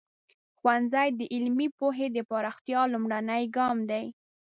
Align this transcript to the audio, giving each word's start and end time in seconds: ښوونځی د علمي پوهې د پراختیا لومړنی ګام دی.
ښوونځی 0.57 1.09
د 1.19 1.21
علمي 1.33 1.67
پوهې 1.77 2.07
د 2.11 2.17
پراختیا 2.29 2.81
لومړنی 2.93 3.43
ګام 3.55 3.77
دی. 3.91 4.05